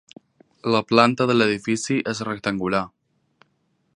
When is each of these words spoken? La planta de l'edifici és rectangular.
La 0.75 0.79
planta 0.91 1.27
de 1.31 1.35
l'edifici 1.37 1.99
és 2.15 2.23
rectangular. 2.31 2.83